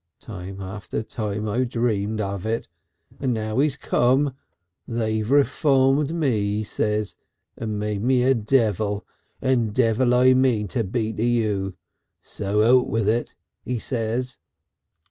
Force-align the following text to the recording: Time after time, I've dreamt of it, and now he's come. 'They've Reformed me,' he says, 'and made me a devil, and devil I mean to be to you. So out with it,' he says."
Time 0.19 0.59
after 0.59 1.03
time, 1.03 1.47
I've 1.47 1.69
dreamt 1.69 2.21
of 2.21 2.43
it, 2.43 2.67
and 3.19 3.35
now 3.35 3.59
he's 3.59 3.77
come. 3.77 4.35
'They've 4.87 5.29
Reformed 5.29 6.11
me,' 6.11 6.41
he 6.57 6.63
says, 6.63 7.17
'and 7.55 7.77
made 7.77 8.01
me 8.01 8.23
a 8.23 8.33
devil, 8.33 9.05
and 9.43 9.71
devil 9.75 10.15
I 10.15 10.33
mean 10.33 10.67
to 10.69 10.83
be 10.83 11.13
to 11.13 11.23
you. 11.23 11.75
So 12.23 12.63
out 12.79 12.87
with 12.87 13.07
it,' 13.07 13.35
he 13.63 13.77
says." 13.77 14.39